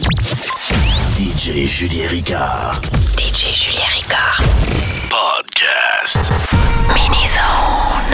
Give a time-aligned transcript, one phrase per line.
[0.00, 2.80] DJ Julien Ricard.
[3.20, 4.40] DJ Julien Ricard.
[5.12, 6.24] Podcast.
[6.88, 8.08] Mini Zone.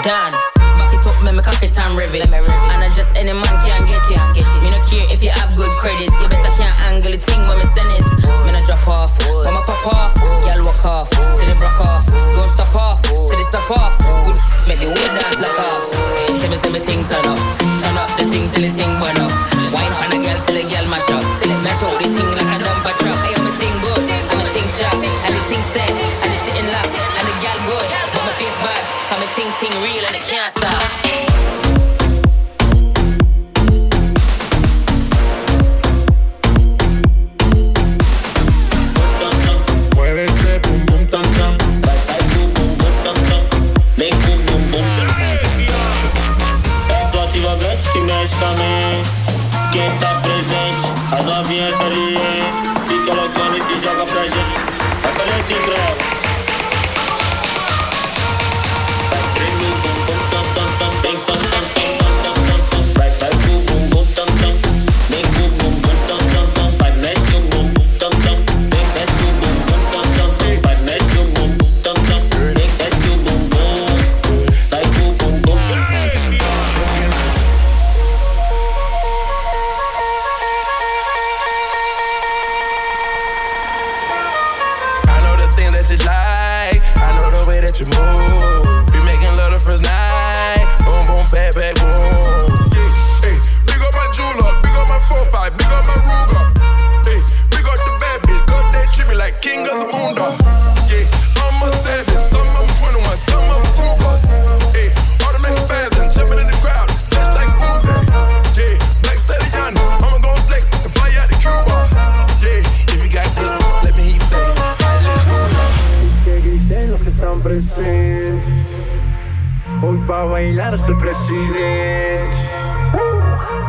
[0.00, 0.32] Done.
[0.80, 2.24] Back it up, make me cock it and rev it.
[2.32, 4.48] And I just any man can get it.
[4.64, 6.08] Me no care if you have good credit.
[6.08, 8.08] You better can't angle the thing when me send it.
[8.48, 9.12] Me no drop off,
[9.44, 10.16] when me pop off.
[10.48, 12.08] Y'all walk off, till they broke off.
[12.32, 13.92] Don't stop off, till they stop off.
[14.24, 14.40] Good,
[14.72, 15.92] make the whole dance like off.
[15.92, 19.20] Tell me, say me thing turn up, turn up the thing till the thing burn
[19.20, 19.53] up.
[19.74, 21.24] Wine on a girl till the girl mash up.
[21.42, 23.18] Till it mash up the thing like a dumper truck.
[23.26, 26.42] Hey, I'm a thing good, I'm a thing sharp, and the thing set, and it's
[26.46, 28.82] sitting locked, and the girl good, but my face bad.
[29.10, 31.03] Come a ting ting real and it can't stop.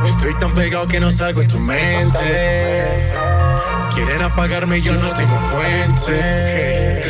[0.05, 3.03] Estoy tan pegado que no salgo en tu mente.
[3.93, 7.03] Quieren apagarme y yo no tengo fuente.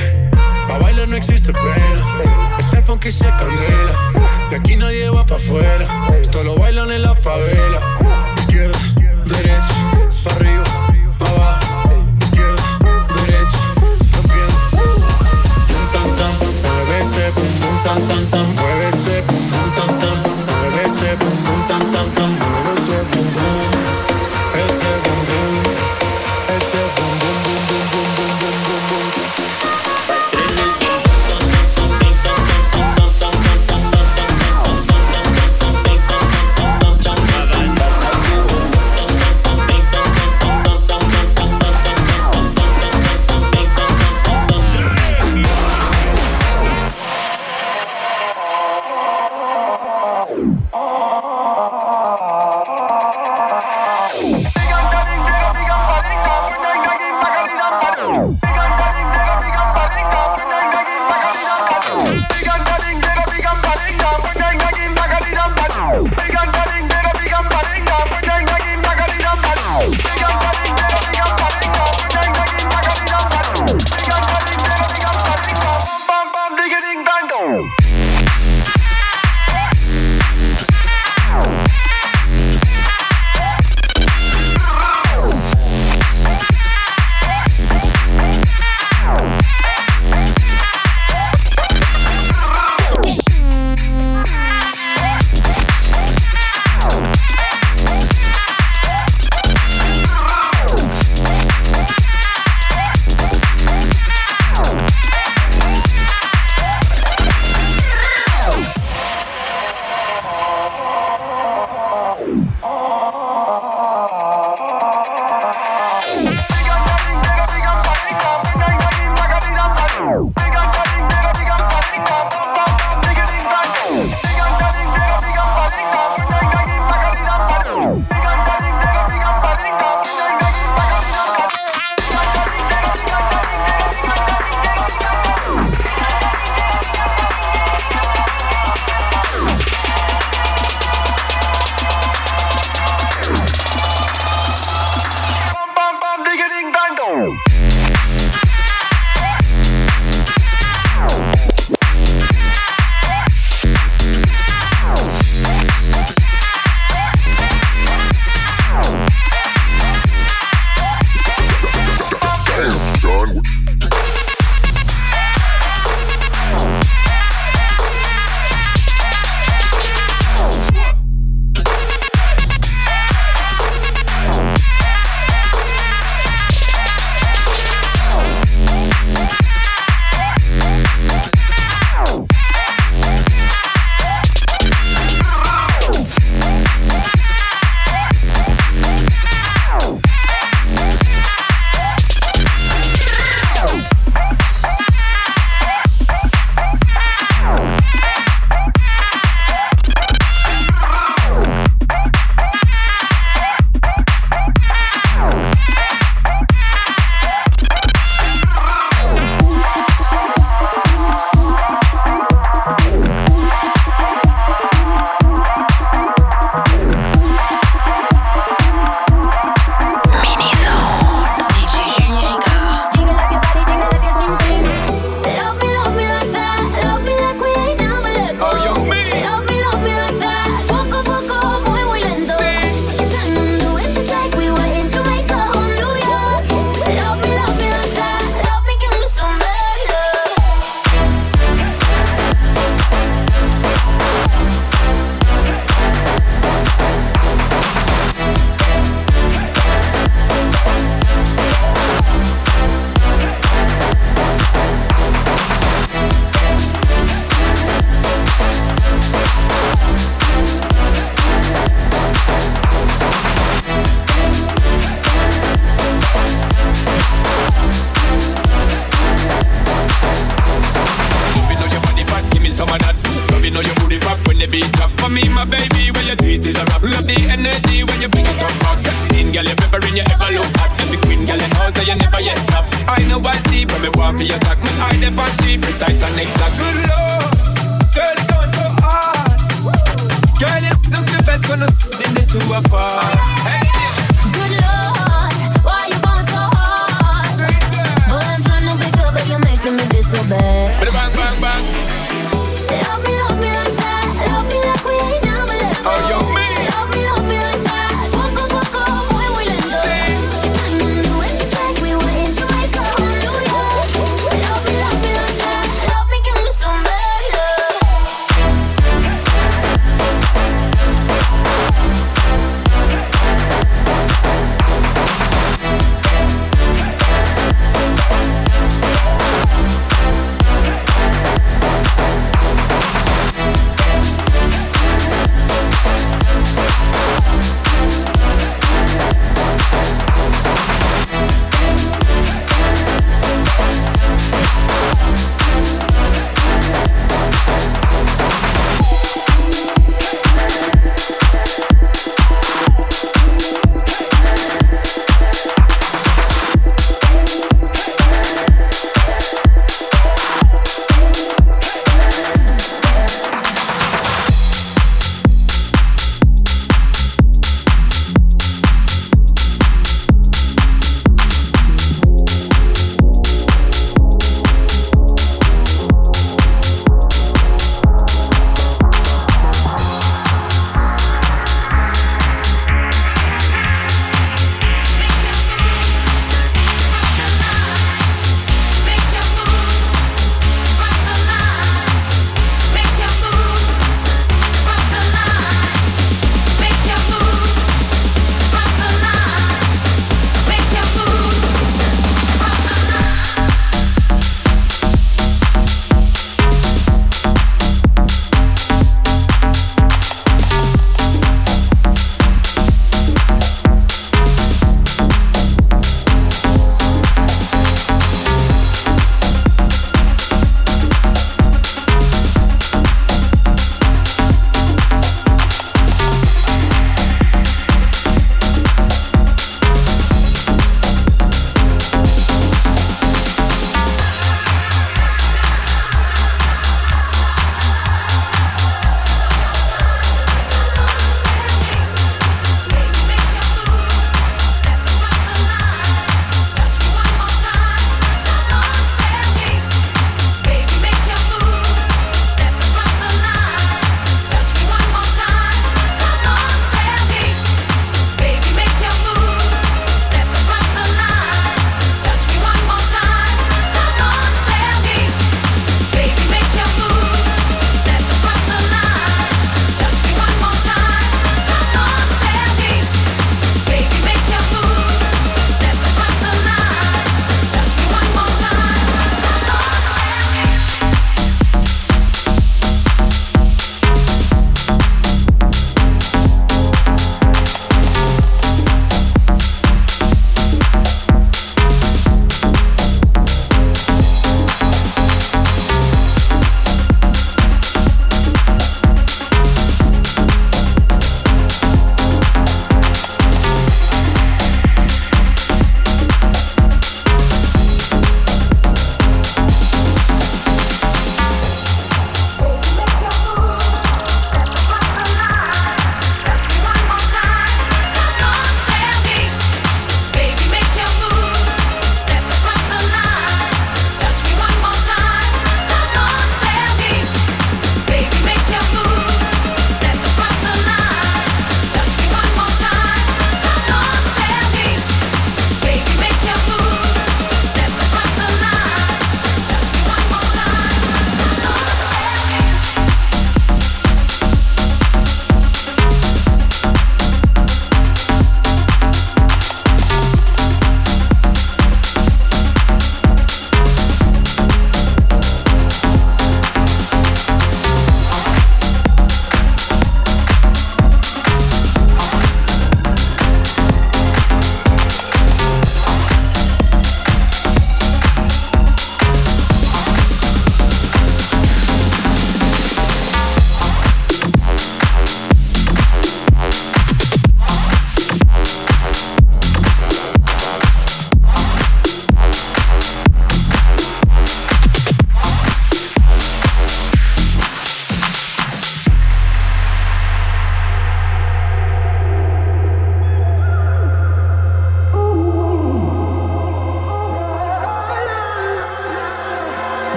[0.67, 2.21] Pa' bailar no existe pena.
[2.59, 3.93] Este funky se candela.
[4.49, 5.87] De aquí nadie va pa' afuera.
[6.21, 7.79] Esto lo bailan en la favela.
[8.37, 8.77] Izquierda,
[9.25, 9.75] derecha,
[10.23, 10.63] pa' arriba,
[11.17, 12.03] pa' abajo.
[12.21, 12.63] Izquierda,
[13.15, 13.59] derecha,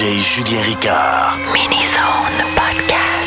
[0.00, 1.38] Julien Ricard.
[1.52, 3.19] Mini-Zone Podcast.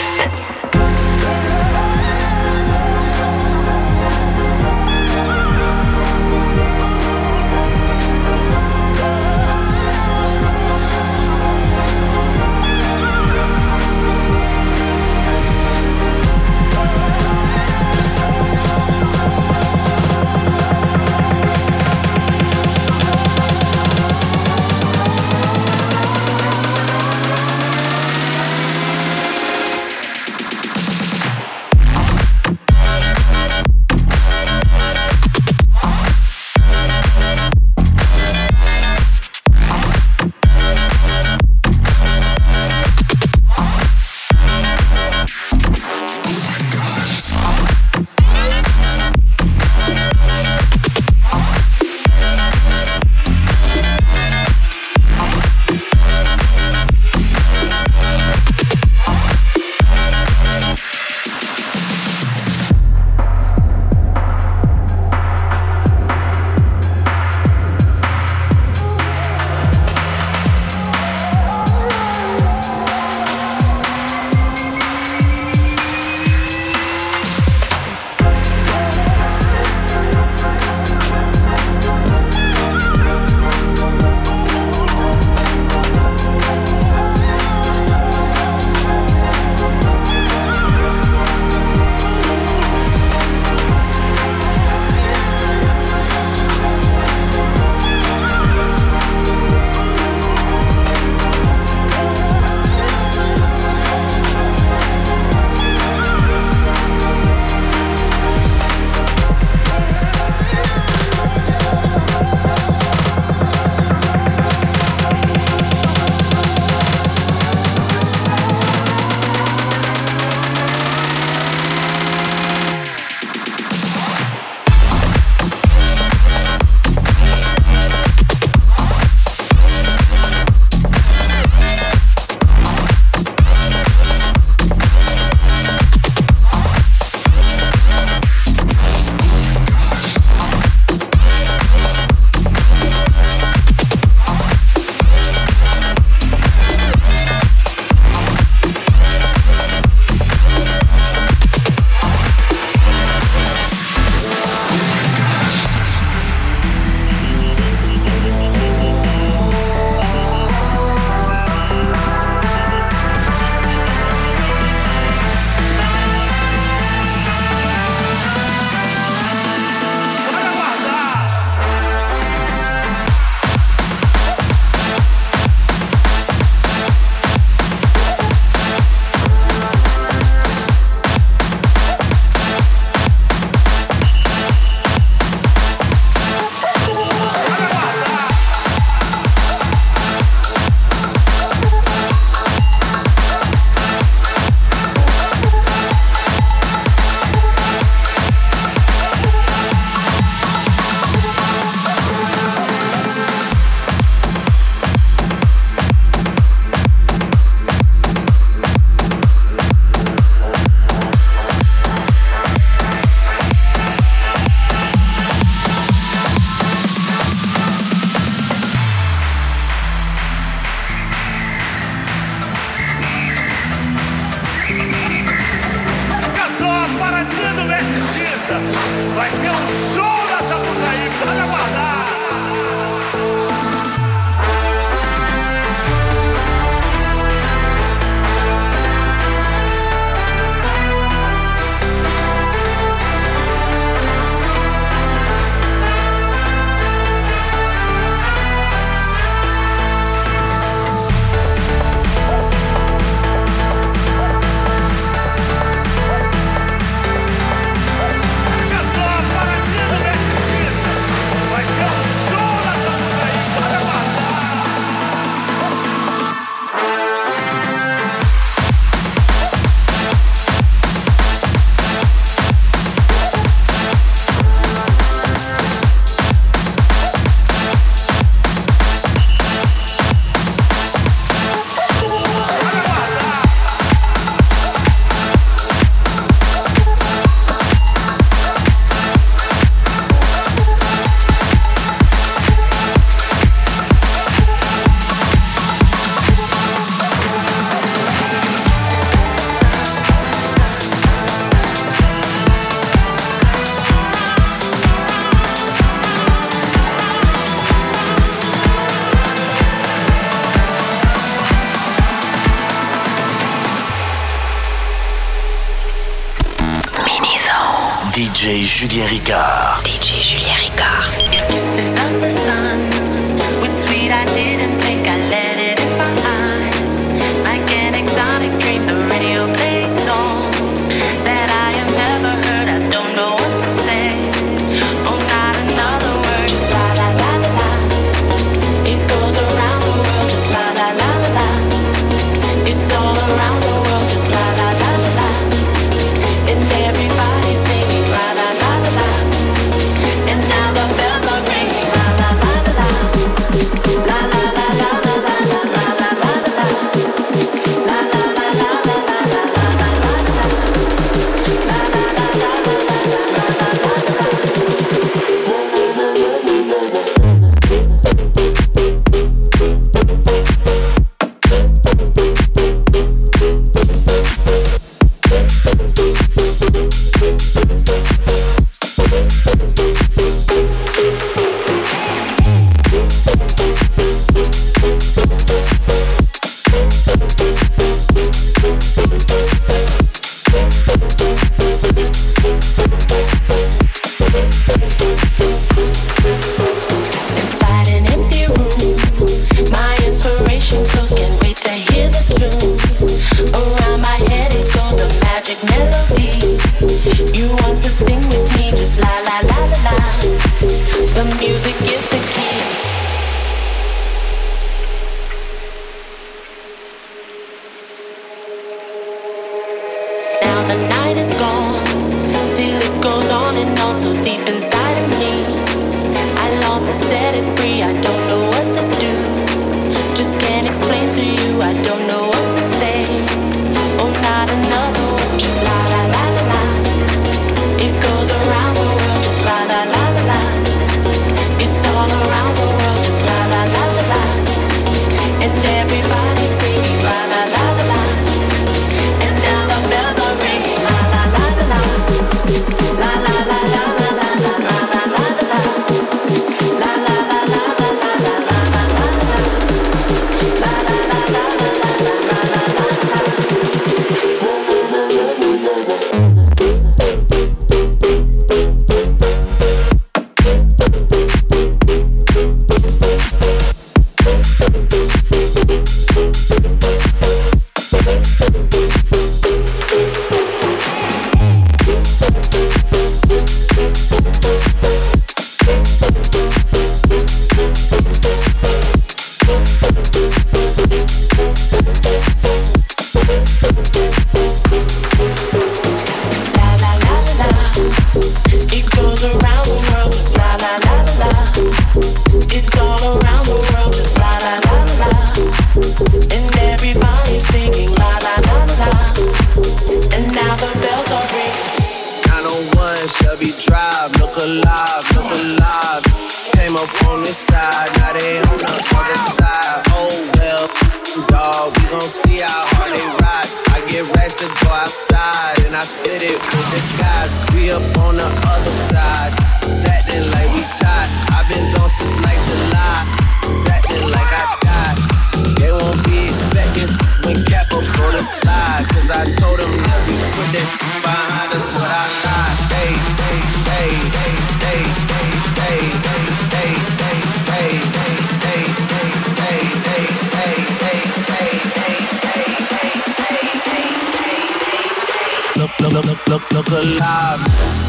[555.94, 557.83] Look, look, look, look alive.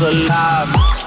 [0.00, 0.97] Alive.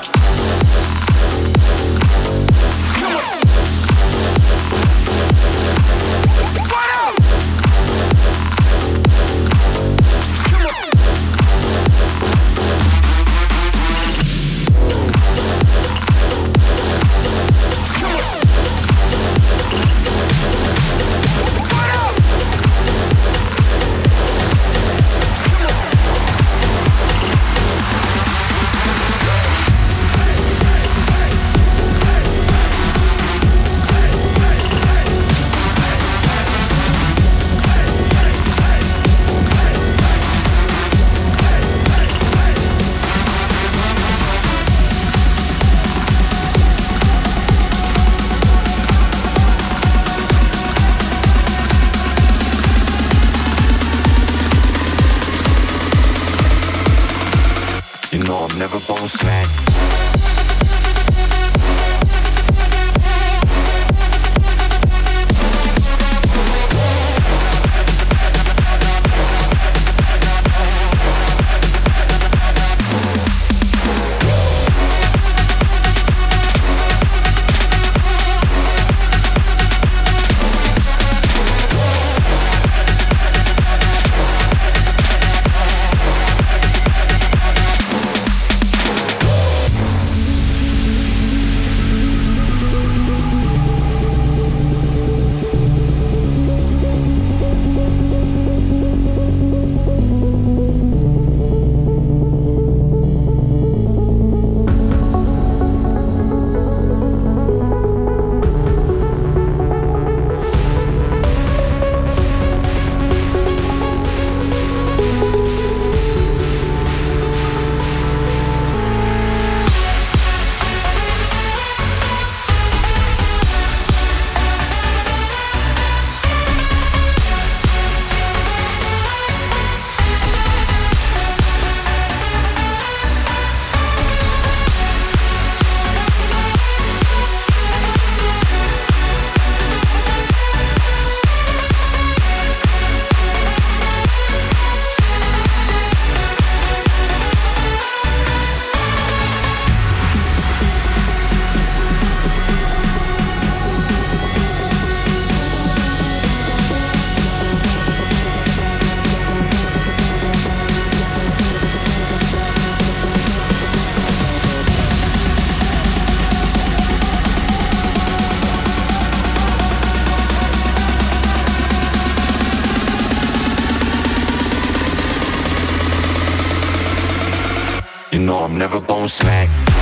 [178.11, 179.80] You know I'm never gon' slack.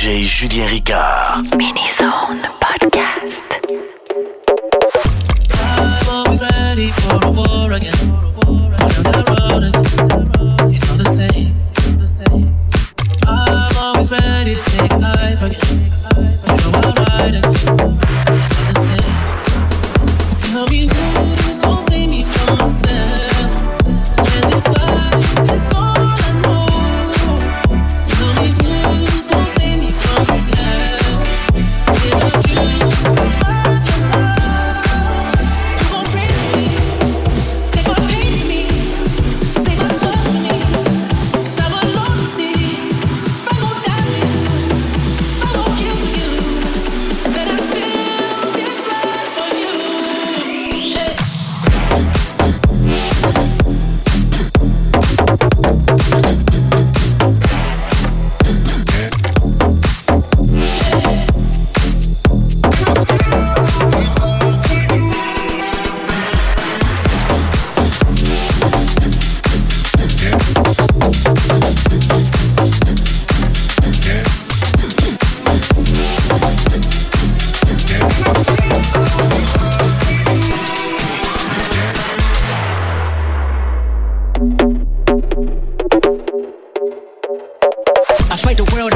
[0.00, 1.44] DJ Julien Ricard.
[1.58, 3.42] Mini-Zone Podcast.
[5.52, 7.92] I'm always ready for a war again.
[8.46, 8.70] On
[9.04, 10.72] that road again.
[10.72, 11.52] It's all the same.
[13.26, 15.89] I'm always ready to take life again.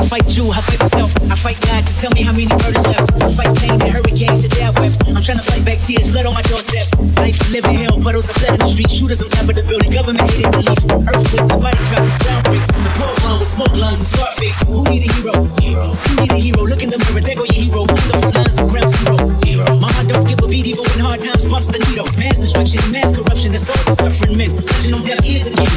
[0.05, 1.81] I fight you, I fight myself, I fight God.
[1.89, 3.09] Just tell me how many murders left.
[3.25, 5.01] I fight pain and hurricanes today I wept.
[5.09, 6.93] I'm trying to fight back tears, blood on my doorsteps.
[7.17, 9.89] Life, living hell, puddles of blood in the street, shooters on top of the building,
[9.97, 10.77] government hated relief.
[11.09, 12.69] Earthquake, the body drop, the ground breaks.
[12.69, 14.61] The poor one with smoke lungs and Scarface.
[14.69, 15.35] Who need a hero?
[15.65, 15.97] Hero.
[15.97, 16.61] Who need a hero?
[16.69, 17.81] Look in the mirror, there go your hero.
[17.89, 19.17] Who the front lines of ground zero?
[19.49, 19.65] Hero.
[19.81, 22.05] My heart don't skip a beat, even when hard times bumps the needle.
[22.21, 24.53] Mass destruction, mass corruption, the souls of suffering men.
[24.53, 25.73] Touching on deaf ears again.